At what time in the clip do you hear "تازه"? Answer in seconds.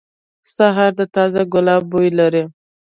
1.15-1.41